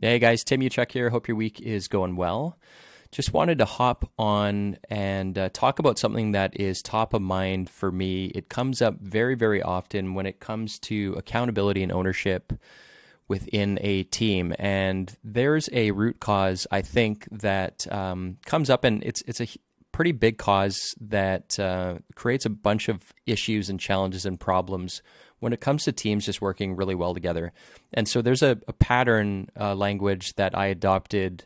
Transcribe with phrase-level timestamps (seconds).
[0.00, 1.10] Hey guys, Tim Uchuk here.
[1.10, 2.58] Hope your week is going well.
[3.12, 7.70] Just wanted to hop on and uh, talk about something that is top of mind
[7.70, 8.26] for me.
[8.34, 12.54] It comes up very, very often when it comes to accountability and ownership
[13.28, 14.52] within a team.
[14.58, 19.46] And there's a root cause, I think, that um, comes up, and it's it's a
[19.94, 25.02] pretty big cause that uh, creates a bunch of issues and challenges and problems
[25.38, 27.52] when it comes to teams just working really well together.
[27.92, 31.44] And so there's a, a pattern uh, language that I adopted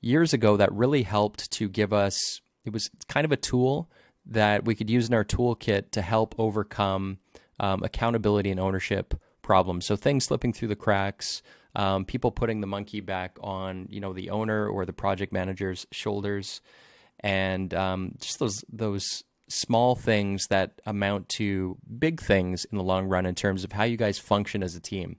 [0.00, 3.90] years ago that really helped to give us, it was kind of a tool
[4.26, 7.18] that we could use in our toolkit to help overcome
[7.58, 9.86] um, accountability and ownership problems.
[9.86, 11.42] So things slipping through the cracks,
[11.74, 15.84] um, people putting the monkey back on, you know, the owner or the project manager's
[15.90, 16.60] shoulders,
[17.20, 23.06] and um, just those those small things that amount to big things in the long
[23.06, 25.16] run in terms of how you guys function as a team.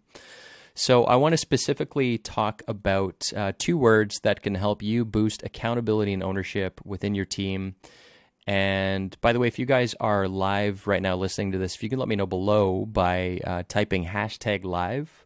[0.75, 5.43] So, I want to specifically talk about uh, two words that can help you boost
[5.43, 7.75] accountability and ownership within your team.
[8.47, 11.83] And by the way, if you guys are live right now listening to this, if
[11.83, 15.25] you can let me know below by uh, typing hashtag live.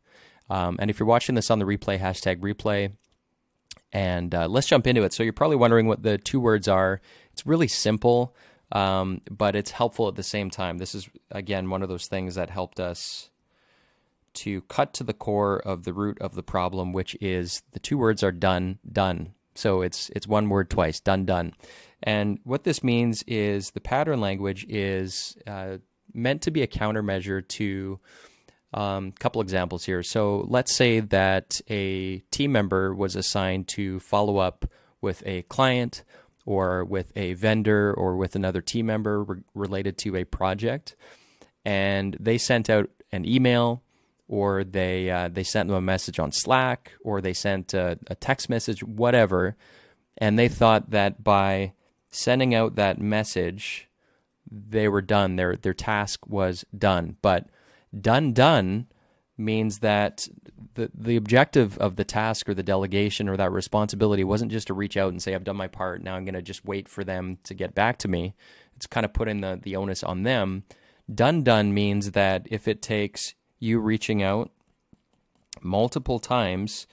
[0.50, 2.92] Um, and if you're watching this on the replay, hashtag replay.
[3.94, 5.14] And uh, let's jump into it.
[5.14, 7.00] So, you're probably wondering what the two words are.
[7.32, 8.36] It's really simple
[8.74, 10.80] um, but it's helpful at the same time.
[10.80, 13.30] This is, again, one of those things that helped us
[14.34, 18.00] to cut to the core of the root of the problem, which is the two
[18.00, 19.36] words are done, done.
[19.54, 21.54] So it's it's one word twice, done, done.
[22.02, 25.78] And what this means is the pattern language is uh,
[26.12, 28.00] meant to be a countermeasure to
[28.74, 30.04] um, couple examples here.
[30.04, 34.66] So let's say that a team member was assigned to follow up
[35.02, 36.04] with a client
[36.46, 40.96] or with a vendor or with another team member re- related to a project,
[41.64, 43.84] and they sent out an email
[44.28, 48.16] or they uh, they sent them a message on Slack or they sent a, a
[48.16, 49.56] text message, whatever,
[50.18, 51.74] and they thought that by
[52.10, 53.88] sending out that message,
[54.50, 55.36] they were done.
[55.36, 57.18] Their their task was done.
[57.22, 57.48] But
[58.00, 58.88] done done
[59.38, 60.28] means that
[60.76, 64.74] the the objective of the task or the delegation or that responsibility wasn't just to
[64.74, 66.04] reach out and say I've done my part.
[66.04, 68.36] Now I'm going to just wait for them to get back to me.
[68.76, 70.64] It's kind of putting the the onus on them.
[71.14, 74.52] Done done means that if it takes you reaching out
[75.62, 76.88] multiple times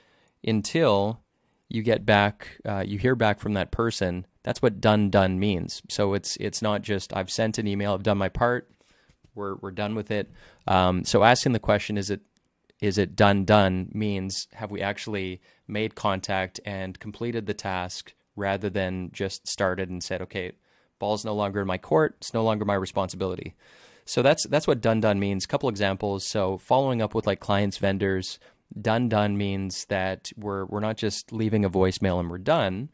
[0.45, 1.21] until
[1.69, 4.27] you get back, uh, you hear back from that person.
[4.43, 5.83] That's what done done means.
[5.89, 8.71] So it's it's not just I've sent an email, I've done my part,
[9.35, 10.31] we're we're done with it.
[10.67, 12.21] Um, so asking the question is it
[12.81, 18.71] is it done done means have we actually made contact and completed the task rather
[18.71, 20.53] than just started and said okay
[20.99, 23.55] ball's no longer in my court it's no longer my responsibility.
[24.05, 25.47] So that's that's what done done means.
[25.47, 26.27] Couple examples.
[26.27, 28.41] So following up with like clients vendors
[28.81, 32.89] done done means that we're we're not just leaving a voicemail and we're done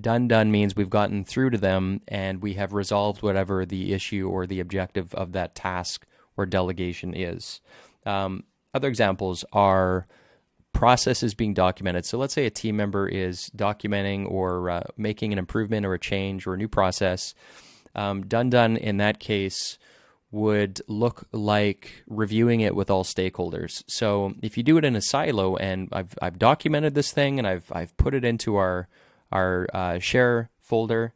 [0.00, 4.28] done done means we've gotten through to them and we have resolved whatever the issue
[4.28, 6.06] or the objective of that task
[6.36, 7.60] or delegation is
[8.06, 10.06] um, other examples are
[10.72, 12.04] processes being documented.
[12.04, 15.98] So let's say a team member is documenting or uh, making an improvement or a
[15.98, 17.34] change or a new process.
[17.94, 19.78] Um, done done in that case
[20.32, 23.84] would look like reviewing it with all stakeholders.
[23.86, 27.46] So if you do it in a silo and I've I've documented this thing and
[27.46, 28.88] I've I've put it into our
[29.34, 31.12] our uh, share folder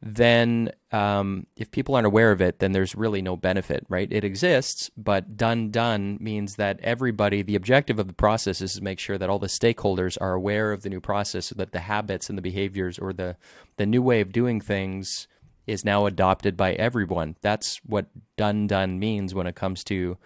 [0.00, 4.10] then um, if people aren't aware of it, then there's really no benefit, right?
[4.10, 8.82] It exists, but done done means that everybody, the objective of the process is to
[8.82, 11.80] make sure that all the stakeholders are aware of the new process so that the
[11.80, 13.36] habits and the behaviors or the,
[13.76, 15.26] the new way of doing things
[15.66, 17.34] is now adopted by everyone.
[17.42, 18.06] That's what
[18.36, 20.16] done done means when it comes to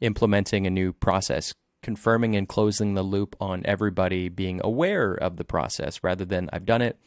[0.00, 1.52] implementing a new process,
[1.82, 6.66] confirming and closing the loop on everybody being aware of the process rather than I've
[6.66, 6.98] done it,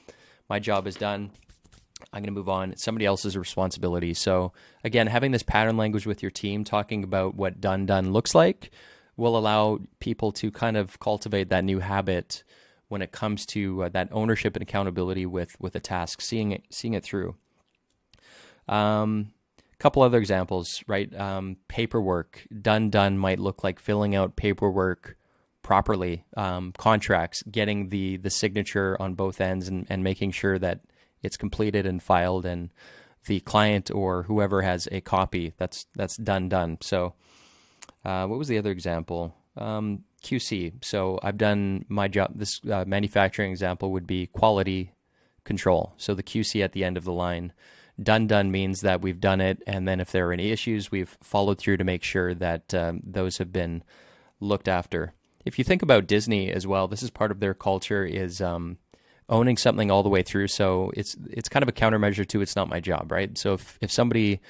[0.49, 1.31] my job is done
[2.13, 2.71] I'm going to move on.
[2.71, 4.13] It's somebody else's responsibility.
[4.13, 4.53] So,
[4.83, 8.71] again, having this pattern language with your team, talking about what done done looks like,
[9.17, 12.43] will allow people to kind of cultivate that new habit
[12.87, 16.63] when it comes to uh, that ownership and accountability with with a task, seeing it
[16.69, 17.35] seeing it through.
[18.67, 19.33] Um,
[19.81, 21.13] couple other examples, right?
[21.19, 25.17] Um, paperwork done done might look like filling out paperwork
[25.63, 26.23] properly.
[26.37, 30.81] Um, contracts, getting the the signature on both ends, and, and making sure that
[31.23, 32.69] it's completed and filed, and
[33.25, 36.77] the client or whoever has a copy that's that's done done.
[36.81, 37.15] So,
[38.05, 39.35] uh, what was the other example?
[39.57, 40.85] Um, QC.
[40.85, 42.33] So I've done my job.
[42.35, 44.93] This uh, manufacturing example would be quality
[45.43, 45.93] control.
[45.97, 47.51] So the QC at the end of the line.
[48.01, 51.17] Done done means that we've done it, and then if there are any issues, we've
[51.21, 53.83] followed through to make sure that um, those have been
[54.39, 55.13] looked after.
[55.45, 58.77] If you think about Disney as well, this is part of their culture is um,
[59.29, 60.47] owning something all the way through.
[60.47, 63.35] So it's it's kind of a countermeasure to it's not my job, right?
[63.37, 64.41] So if if somebody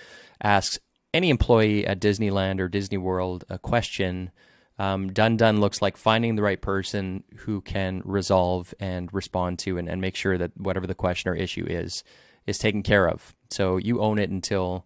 [0.44, 0.80] asks
[1.14, 4.32] any employee at Disneyland or Disney World a question,
[4.80, 9.78] um, done done looks like finding the right person who can resolve and respond to
[9.78, 12.04] and, and make sure that whatever the question or issue is
[12.48, 13.36] is taken care of.
[13.50, 14.86] So you own it until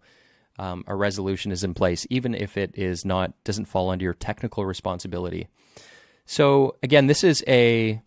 [0.57, 4.13] um, a resolution is in place, even if it is not doesn't fall under your
[4.13, 5.47] technical responsibility.
[6.25, 8.01] So again, this is a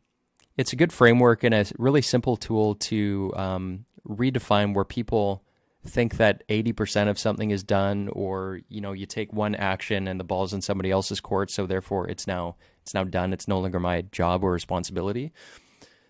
[0.57, 5.45] it's a good framework and a really simple tool to um, redefine where people
[5.87, 10.19] think that 80% of something is done or you know you take one action and
[10.19, 13.61] the ball's in somebody else's court so therefore it's now it's now done it's no
[13.61, 15.33] longer my job or responsibility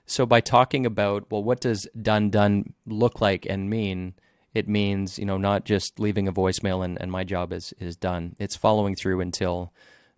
[0.09, 4.15] so by talking about well what does done done look like and mean
[4.55, 7.97] it means you know not just leaving a voicemail and, and my job is is
[7.97, 8.35] done.
[8.39, 9.73] It's following through until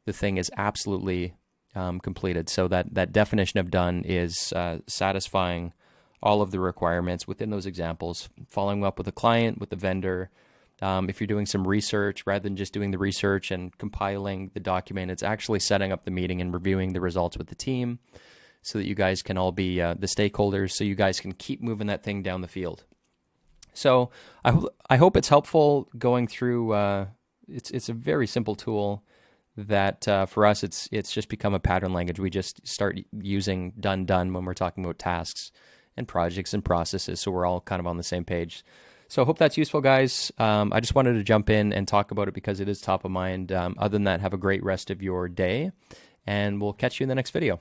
[0.07, 1.35] the thing is absolutely
[1.75, 2.49] um, completed.
[2.49, 5.73] So that that definition of done is uh, satisfying
[6.23, 10.31] all of the requirements within those examples following up with a client with the vendor.
[10.83, 14.61] Um, if you're doing some research rather than just doing the research and compiling the
[14.61, 17.99] document it's actually setting up the meeting and reviewing the results with the team
[18.63, 21.63] so that you guys can all be uh, the stakeholders so you guys can keep
[21.63, 22.85] moving that thing down the field
[23.75, 24.11] so
[24.45, 24.59] I,
[24.89, 26.73] I hope it's helpful going through.
[26.73, 27.07] Uh,
[27.49, 29.05] it's it's a very simple tool
[29.57, 32.21] that uh, for us it's it's just become a pattern language.
[32.21, 35.51] We just start using done done when we're talking about tasks
[35.97, 38.65] and projects and processes, so we're all kind of on the same page.
[39.09, 40.31] So I hope that's useful, guys.
[40.39, 43.05] Um, I just wanted to jump in and talk about it because it is top
[43.05, 43.51] of mind.
[43.51, 45.73] Um, other than that, have a great rest of your day,
[46.27, 47.61] and we'll catch you in the next video.